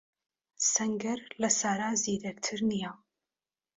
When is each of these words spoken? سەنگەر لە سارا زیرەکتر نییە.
سەنگەر 0.71 1.19
لە 1.41 1.49
سارا 1.59 1.89
زیرەکتر 2.03 2.59
نییە. 2.71 2.91